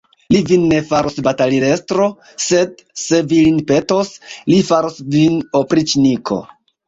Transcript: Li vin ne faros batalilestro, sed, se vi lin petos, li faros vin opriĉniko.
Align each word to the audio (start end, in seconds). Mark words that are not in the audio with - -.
Li 0.33 0.37
vin 0.51 0.61
ne 0.69 0.77
faros 0.91 1.17
batalilestro, 1.27 2.07
sed, 2.45 2.81
se 3.03 3.19
vi 3.33 3.41
lin 3.47 3.61
petos, 3.73 4.11
li 4.53 4.59
faros 4.73 4.97
vin 5.17 5.39
opriĉniko. 5.63 6.41